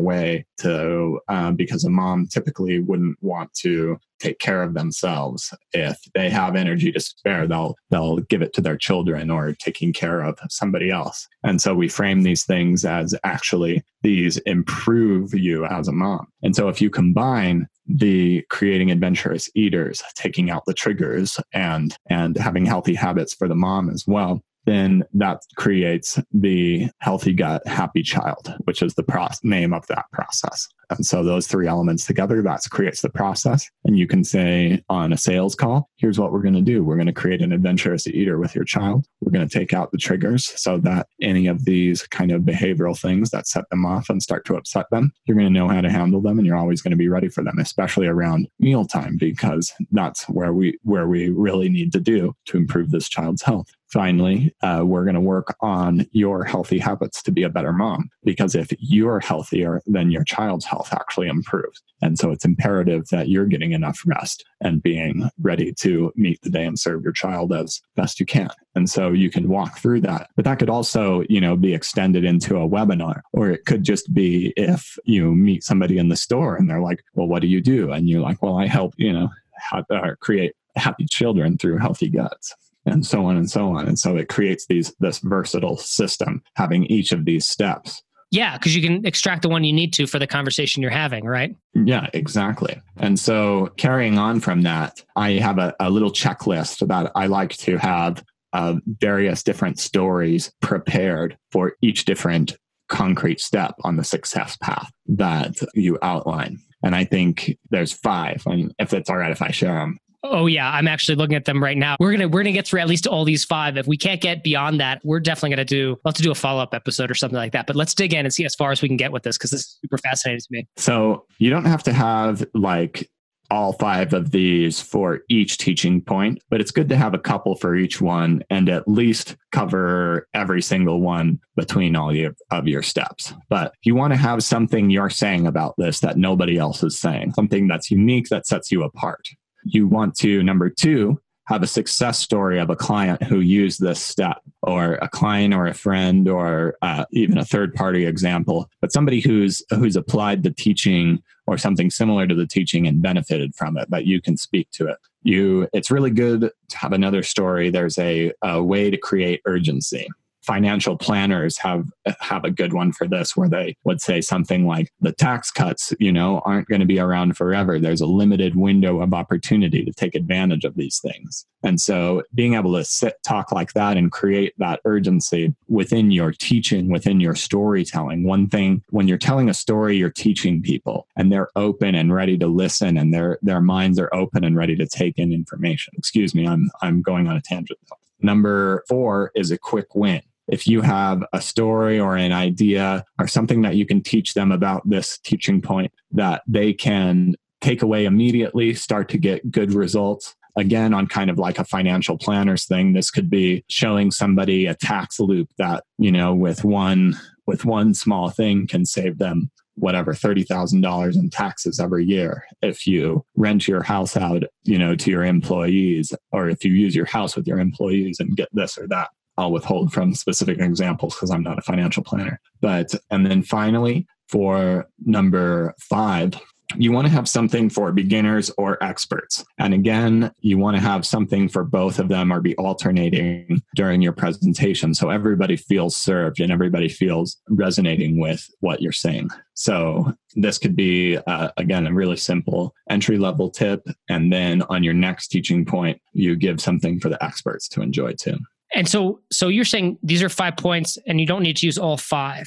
[0.00, 5.54] way to uh, because a mom typically wouldn't want to take care of themselves.
[5.72, 9.92] If they have energy to spare they'll they'll give it to their children or taking
[9.92, 11.28] care of somebody else.
[11.44, 16.26] And so we frame these things as actually these improve you as a mom.
[16.42, 22.36] And so if you combine the creating adventurous eaters taking out the triggers and and
[22.36, 28.02] having healthy habits for the mom as well then that creates the healthy gut, happy
[28.02, 30.68] child, which is the pro- name of that process.
[30.98, 33.68] And so those three elements together, that creates the process.
[33.84, 36.84] And you can say on a sales call, here's what we're going to do.
[36.84, 39.06] We're going to create an adventurous eater with your child.
[39.20, 42.98] We're going to take out the triggers so that any of these kind of behavioral
[42.98, 45.80] things that set them off and start to upset them, you're going to know how
[45.80, 49.16] to handle them and you're always going to be ready for them, especially around mealtime,
[49.16, 53.72] because that's where we where we really need to do to improve this child's health
[53.92, 58.08] finally, uh, we're going to work on your healthy habits to be a better mom.
[58.24, 61.82] Because if you're healthier, then your child's health actually improves.
[62.00, 66.50] And so it's imperative that you're getting enough rest and being ready to meet the
[66.50, 68.50] day and serve your child as best you can.
[68.74, 70.30] And so you can walk through that.
[70.34, 74.12] But that could also, you know, be extended into a webinar, or it could just
[74.12, 77.60] be if you meet somebody in the store and they're like, well, what do you
[77.60, 77.92] do?
[77.92, 79.28] And you're like, well, I help, you know,
[79.72, 82.54] uh, create happy children through healthy guts
[82.86, 83.86] and so on and so on.
[83.86, 88.02] And so it creates these this versatile system having each of these steps.
[88.32, 91.26] Yeah, because you can extract the one you need to for the conversation you're having,
[91.26, 91.54] right?
[91.74, 92.80] Yeah, exactly.
[92.96, 97.50] And so carrying on from that, I have a, a little checklist that I like
[97.58, 102.56] to have uh, various different stories prepared for each different
[102.88, 106.58] concrete step on the success path that you outline.
[106.82, 108.42] And I think there's five.
[108.46, 111.44] And if it's all right if I share them, Oh yeah, I'm actually looking at
[111.44, 111.96] them right now.
[111.98, 113.76] We're gonna we're gonna get through at least all these five.
[113.76, 116.34] If we can't get beyond that, we're definitely gonna do we'll have to do a
[116.34, 117.66] follow up episode or something like that.
[117.66, 119.50] But let's dig in and see as far as we can get with this because
[119.50, 120.68] this is super fascinating to me.
[120.76, 123.10] So you don't have to have like
[123.52, 127.54] all five of these for each teaching point, but it's good to have a couple
[127.54, 132.82] for each one and at least cover every single one between all your, of your
[132.82, 133.34] steps.
[133.50, 137.34] But you want to have something you're saying about this that nobody else is saying,
[137.34, 139.28] something that's unique that sets you apart.
[139.64, 144.00] You want to, number two, have a success story of a client who used this
[144.00, 148.92] step or a client or a friend or uh, even a third party example but
[148.92, 153.76] somebody who's who's applied the teaching or something similar to the teaching and benefited from
[153.76, 154.96] it but you can speak to it.
[155.24, 157.70] You it's really good to have another story.
[157.70, 160.08] There's a, a way to create urgency
[160.42, 161.88] financial planners have
[162.20, 165.92] have a good one for this where they would say something like the tax cuts
[165.98, 167.78] you know aren't going to be around forever.
[167.78, 171.46] There's a limited window of opportunity to take advantage of these things.
[171.62, 176.32] And so being able to sit talk like that and create that urgency within your
[176.32, 178.24] teaching within your storytelling.
[178.24, 182.36] One thing when you're telling a story you're teaching people and they're open and ready
[182.38, 185.94] to listen and their their minds are open and ready to take in information.
[185.96, 187.78] Excuse me i'm i'm going on a tangent
[188.22, 190.22] Number four is a quick win
[190.52, 194.52] if you have a story or an idea or something that you can teach them
[194.52, 200.34] about this teaching point that they can take away immediately, start to get good results.
[200.54, 204.74] Again, on kind of like a financial planners thing, this could be showing somebody a
[204.74, 210.12] tax loop that, you know, with one with one small thing can save them whatever
[210.12, 215.24] $30,000 in taxes every year if you rent your house out, you know, to your
[215.24, 219.08] employees or if you use your house with your employees and get this or that.
[219.38, 222.40] I'll withhold from specific examples because I'm not a financial planner.
[222.60, 226.34] But, and then finally, for number five,
[226.76, 229.44] you want to have something for beginners or experts.
[229.58, 234.00] And again, you want to have something for both of them or be alternating during
[234.00, 234.94] your presentation.
[234.94, 239.30] So everybody feels served and everybody feels resonating with what you're saying.
[239.54, 243.86] So this could be, uh, again, a really simple entry level tip.
[244.08, 248.12] And then on your next teaching point, you give something for the experts to enjoy
[248.12, 248.38] too.
[248.74, 251.78] And so, so you're saying these are five points, and you don't need to use
[251.78, 252.46] all five,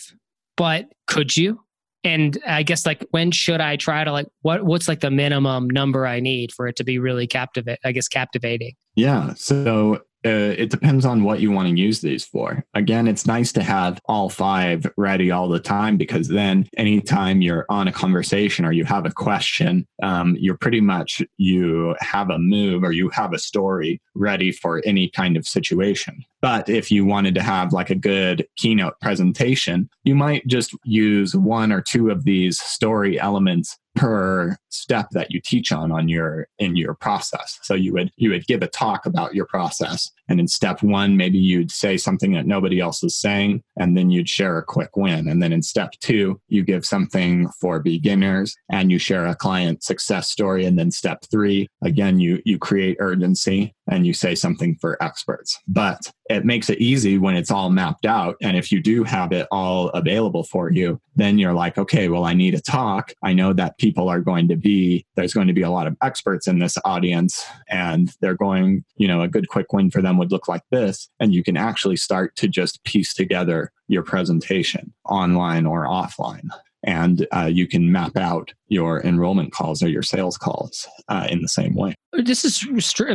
[0.58, 1.62] but could you?
[2.04, 5.68] And I guess like when should I try to like what what's like the minimum
[5.70, 7.80] number I need for it to be really captivate?
[7.84, 8.74] I guess captivating.
[8.96, 9.34] Yeah.
[9.36, 12.66] So uh, it depends on what you want to use these for.
[12.74, 17.66] Again, it's nice to have all five ready all the time because then anytime you're
[17.70, 22.40] on a conversation or you have a question, um, you're pretty much you have a
[22.40, 26.24] move or you have a story ready for any kind of situation.
[26.42, 31.36] But if you wanted to have like a good keynote presentation, you might just use
[31.36, 36.48] one or two of these story elements per step that you teach on on your
[36.60, 37.60] in your process.
[37.64, 41.18] So you would you would give a talk about your process and in step one
[41.18, 44.98] maybe you'd say something that nobody else is saying and then you'd share a quick
[44.98, 45.28] win.
[45.28, 49.84] And then in step two you give something for beginners and you share a client
[49.84, 50.66] success story.
[50.66, 55.60] And then step three again you you create urgency and you say something for experts
[55.68, 58.36] but it makes it easy when it's all mapped out.
[58.42, 62.26] And if you do have it all available for you, then you're like, okay, well,
[62.26, 63.14] I need a talk.
[63.22, 65.96] I know that people are going to be, there's going to be a lot of
[66.02, 70.18] experts in this audience, and they're going, you know, a good quick win for them
[70.18, 71.10] would look like this.
[71.20, 76.50] And you can actually start to just piece together your presentation online or offline
[76.86, 81.42] and uh, you can map out your enrollment calls or your sales calls uh, in
[81.42, 81.96] the same way.
[82.14, 82.66] This is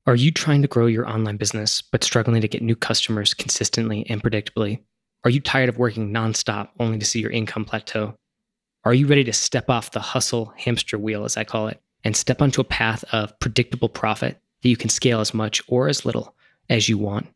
[0.05, 4.05] Are you trying to grow your online business but struggling to get new customers consistently
[4.09, 4.81] and predictably?
[5.23, 8.17] Are you tired of working nonstop only to see your income plateau?
[8.83, 12.17] Are you ready to step off the hustle hamster wheel, as I call it, and
[12.17, 16.05] step onto a path of predictable profit that you can scale as much or as
[16.05, 16.35] little
[16.69, 17.29] as you want?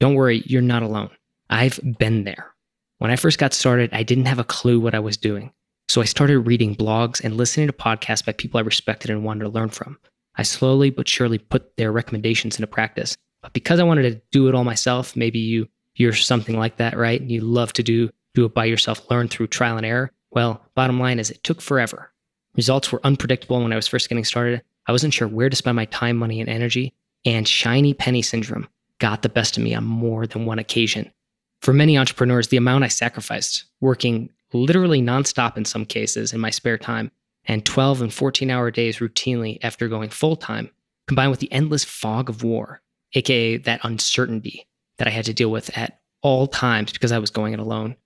[0.00, 1.10] Don't worry, you're not alone.
[1.50, 2.54] I've been there.
[3.00, 5.52] When I first got started, I didn't have a clue what I was doing.
[5.90, 9.44] So I started reading blogs and listening to podcasts by people I respected and wanted
[9.44, 9.98] to learn from.
[10.36, 13.16] I slowly but surely put their recommendations into practice.
[13.42, 16.96] But because I wanted to do it all myself, maybe you you're something like that,
[16.96, 17.20] right?
[17.20, 20.10] And you love to do do it by yourself, learn through trial and error.
[20.30, 22.10] Well, bottom line is it took forever.
[22.56, 24.62] Results were unpredictable when I was first getting started.
[24.86, 28.68] I wasn't sure where to spend my time, money, and energy, and shiny penny syndrome
[28.98, 31.12] got the best of me on more than one occasion.
[31.60, 36.50] For many entrepreneurs, the amount I sacrificed working literally nonstop in some cases in my
[36.50, 37.10] spare time
[37.46, 40.70] and 12 and 14 hour days routinely after going full time,
[41.06, 42.82] combined with the endless fog of war,
[43.14, 44.66] aka that uncertainty
[44.98, 47.96] that I had to deal with at all times because I was going it alone.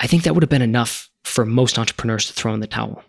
[0.00, 3.02] I think that would have been enough for most entrepreneurs to throw in the towel.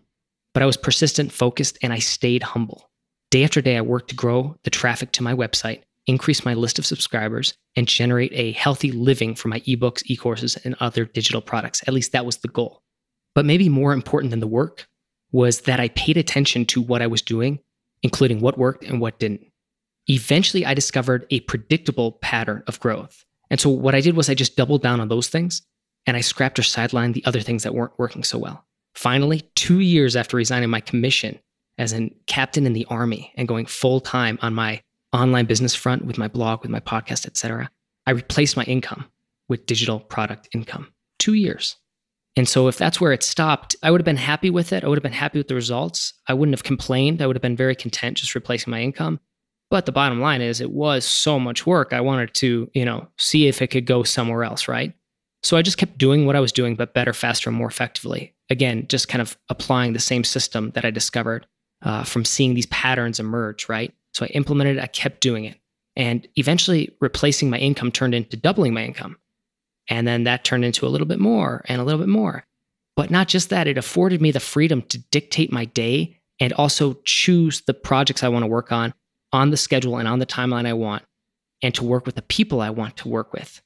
[0.54, 2.90] But I was persistent, focused, and I stayed humble.
[3.32, 6.80] Day after day, I worked to grow the traffic to my website, increase my list
[6.80, 11.42] of subscribers, and generate a healthy living for my ebooks, e courses, and other digital
[11.42, 11.82] products.
[11.88, 12.82] At least that was the goal.
[13.34, 14.88] But maybe more important than the work
[15.36, 17.60] was that I paid attention to what I was doing
[18.06, 19.42] including what worked and what didn't.
[20.08, 23.26] Eventually, I discovered a predictable pattern of growth.
[23.50, 25.64] And so what I did was I just doubled down on those things
[26.06, 28.64] and I scrapped or sidelined the other things that weren't working so well.
[28.94, 31.40] Finally, two years after resigning my commission
[31.80, 34.82] as a captain in the army and going full time on my
[35.12, 37.72] online business front with my blog, with my podcast, etc.,
[38.06, 39.06] I replaced my income
[39.50, 40.94] with digital product income.
[41.18, 41.76] Two years.
[42.36, 44.84] And so if that's where it stopped, I would have been happy with it.
[44.84, 46.14] I would have been happy with the results.
[46.28, 47.22] I wouldn't have complained.
[47.22, 49.20] I would have been very content just replacing my income.
[49.72, 51.94] But the bottom line is it was so much work.
[51.94, 54.94] I wanted to, you know, see if it could go somewhere else, right?
[55.44, 58.36] So I just kept doing what I was doing, but better, faster, and more effectively.
[58.50, 61.48] Again, just kind of applying the same system that I discovered
[61.84, 63.94] uh, from seeing these patterns emerge, right?
[64.14, 65.58] So I implemented it, I kept doing it.
[65.96, 69.18] And eventually, replacing my income turned into doubling my income.
[69.90, 72.46] And then that turned into a little bit more and a little bit more.
[72.96, 76.96] But not just that, it afforded me the freedom to dictate my day and also
[77.06, 78.94] choose the projects I want to work on
[79.34, 81.04] on the schedule and on the timeline I want,
[81.62, 83.62] and to work with the people I want to work with.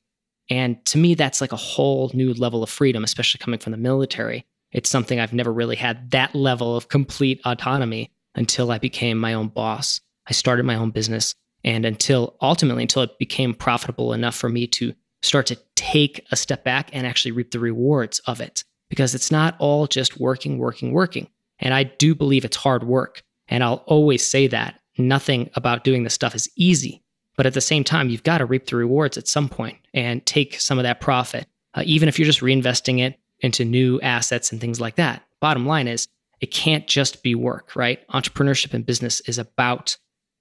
[0.49, 3.77] And to me, that's like a whole new level of freedom, especially coming from the
[3.77, 4.45] military.
[4.71, 9.33] It's something I've never really had that level of complete autonomy until I became my
[9.33, 10.01] own boss.
[10.27, 11.35] I started my own business.
[11.63, 16.35] And until ultimately, until it became profitable enough for me to start to take a
[16.35, 18.63] step back and actually reap the rewards of it.
[18.89, 21.29] Because it's not all just working, working, working.
[21.59, 23.21] And I do believe it's hard work.
[23.47, 27.03] And I'll always say that nothing about doing this stuff is easy.
[27.35, 30.25] But at the same time, you've got to reap the rewards at some point and
[30.25, 34.51] take some of that profit, uh, even if you're just reinvesting it into new assets
[34.51, 35.23] and things like that.
[35.39, 36.07] Bottom line is,
[36.41, 38.05] it can't just be work, right?
[38.09, 39.97] Entrepreneurship and business is about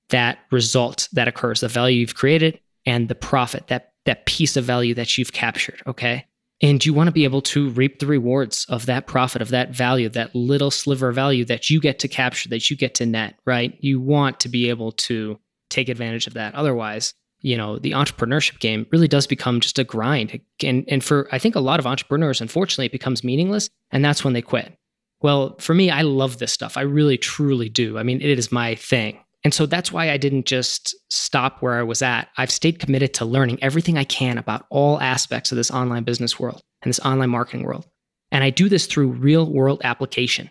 [0.08, 4.64] that result that occurs, the value you've created and the profit, that that piece of
[4.64, 6.24] value that you've captured, okay?
[6.60, 9.70] And you want to be able to reap the rewards of that profit, of that
[9.70, 13.06] value, that little sliver of value that you get to capture, that you get to
[13.06, 13.76] net, right?
[13.80, 15.38] You want to be able to
[15.68, 16.54] take advantage of that.
[16.54, 20.40] Otherwise, you know, the entrepreneurship game really does become just a grind.
[20.64, 23.68] And, and for, I think a lot of entrepreneurs, unfortunately, it becomes meaningless.
[23.92, 24.74] And that's when they quit.
[25.20, 26.76] Well, for me, I love this stuff.
[26.76, 27.98] I really, truly do.
[27.98, 29.20] I mean, it is my thing.
[29.44, 32.28] And so that's why I didn't just stop where I was at.
[32.36, 36.40] I've stayed committed to learning everything I can about all aspects of this online business
[36.40, 37.86] world and this online marketing world.
[38.32, 40.50] And I do this through real world application.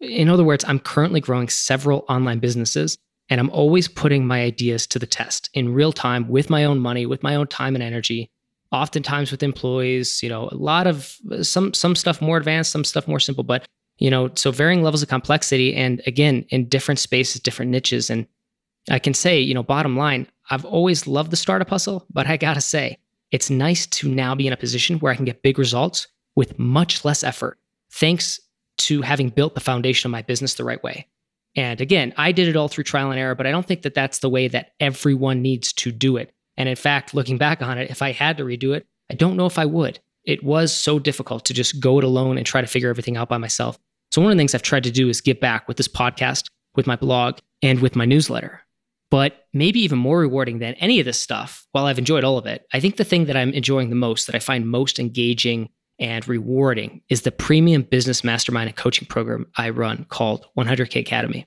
[0.00, 2.96] In other words, I'm currently growing several online businesses
[3.28, 6.78] and I'm always putting my ideas to the test in real time with my own
[6.80, 8.30] money, with my own time and energy,
[8.72, 13.06] oftentimes with employees, you know, a lot of some some stuff more advanced, some stuff
[13.06, 13.66] more simple, but
[14.00, 18.10] you know, so varying levels of complexity and again, in different spaces, different niches.
[18.10, 18.26] And
[18.90, 22.36] I can say, you know, bottom line, I've always loved the startup hustle, but I
[22.36, 22.98] gotta say,
[23.30, 26.58] it's nice to now be in a position where I can get big results with
[26.58, 27.58] much less effort,
[27.92, 28.40] thanks
[28.78, 31.06] to having built the foundation of my business the right way.
[31.54, 33.94] And again, I did it all through trial and error, but I don't think that
[33.94, 36.32] that's the way that everyone needs to do it.
[36.56, 39.36] And in fact, looking back on it, if I had to redo it, I don't
[39.36, 39.98] know if I would.
[40.24, 43.28] It was so difficult to just go it alone and try to figure everything out
[43.28, 43.78] by myself.
[44.10, 46.50] So, one of the things I've tried to do is give back with this podcast,
[46.74, 48.62] with my blog, and with my newsletter.
[49.10, 52.46] But maybe even more rewarding than any of this stuff, while I've enjoyed all of
[52.46, 55.68] it, I think the thing that I'm enjoying the most, that I find most engaging
[55.98, 61.46] and rewarding, is the premium business mastermind and coaching program I run called 100K Academy.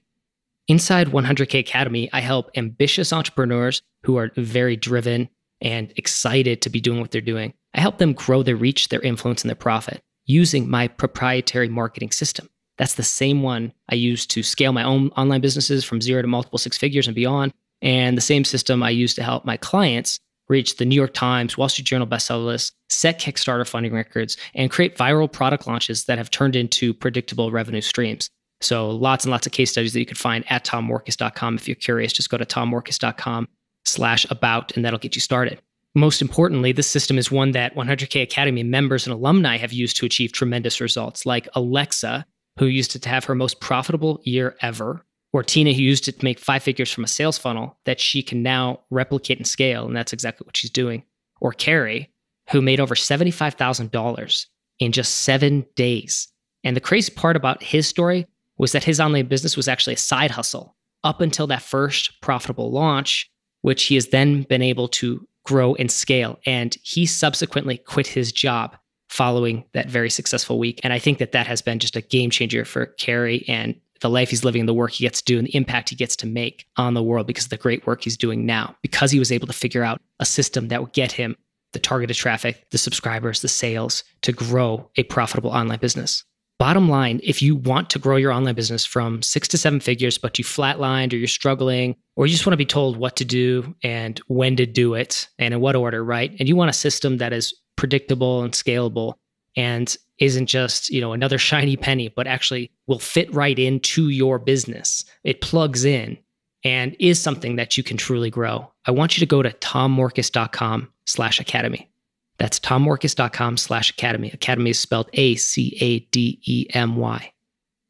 [0.68, 6.82] Inside 100K Academy, I help ambitious entrepreneurs who are very driven and excited to be
[6.82, 7.54] doing what they're doing.
[7.74, 12.12] I help them grow their reach, their influence, and their profit using my proprietary marketing
[12.12, 12.50] system.
[12.78, 16.28] That's the same one I use to scale my own online businesses from zero to
[16.28, 17.54] multiple six figures and beyond.
[17.82, 20.20] And the same system I use to help my clients
[20.50, 24.72] reach the New York Times, Wall Street Journal bestseller list, set Kickstarter funding records, and
[24.72, 28.30] create viral product launches that have turned into predictable revenue streams.
[28.62, 31.56] So lots and lots of case studies that you can find at tommorkes.com.
[31.56, 33.48] If you're curious, just go to tommorkes.com
[33.86, 35.62] slash about, and that'll get you started.
[35.96, 40.06] Most importantly, this system is one that 100K Academy members and alumni have used to
[40.06, 42.26] achieve tremendous results, like Alexa,
[42.58, 46.20] who used it to have her most profitable year ever, or Tina, who used it
[46.20, 49.86] to make five figures from a sales funnel that she can now replicate and scale.
[49.86, 51.04] And that's exactly what she's doing.
[51.42, 52.12] Or Carrie,
[52.52, 54.46] who made over $75,000
[54.80, 56.28] in just seven days.
[56.64, 58.28] And the crazy part about his story
[58.58, 62.72] was that his online business was actually a side hustle up until that first profitable
[62.72, 63.30] launch,
[63.62, 66.40] which he has then been able to grow and scale.
[66.46, 68.78] And he subsequently quit his job
[69.14, 70.80] following that very successful week.
[70.84, 74.10] And I think that that has been just a game changer for Carrie and the
[74.10, 76.26] life he's living, the work he gets to do, and the impact he gets to
[76.26, 79.32] make on the world because of the great work he's doing now, because he was
[79.32, 81.36] able to figure out a system that would get him
[81.74, 86.24] the targeted traffic, the subscribers, the sales to grow a profitable online business.
[86.64, 90.18] bottom line, if you want to grow your online business from six to seven figures,
[90.18, 93.26] but you flatlined or you're struggling, or you just want to be told what to
[93.26, 96.32] do and when to do it and in what order, right?
[96.40, 99.16] And you want a system that is predictable and scalable
[99.56, 104.40] and isn't just, you know, another shiny penny, but actually will fit right into your
[104.40, 105.06] business.
[105.24, 106.18] It plugs in
[106.64, 108.72] and is something that you can truly grow.
[108.86, 111.90] I want you to go to tommorkes.com slash academy.
[112.38, 114.32] That's tommorkes.com slash academy.
[114.32, 117.32] Academy is spelled A C A D E M Y.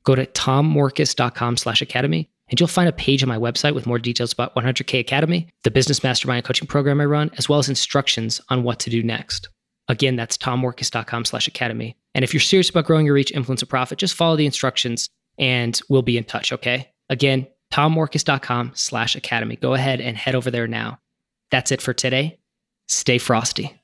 [0.03, 3.99] Go to tommorkes.com slash academy and you'll find a page on my website with more
[3.99, 8.41] details about 100K Academy, the business mastermind coaching program I run, as well as instructions
[8.49, 9.47] on what to do next.
[9.87, 11.97] Again, that's tommorkes.com slash academy.
[12.15, 15.09] And if you're serious about growing your reach, influence, and profit, just follow the instructions
[15.37, 16.91] and we'll be in touch, okay?
[17.09, 19.55] Again, tommorkes.com slash academy.
[19.55, 20.99] Go ahead and head over there now.
[21.51, 22.39] That's it for today.
[22.87, 23.79] Stay frosty.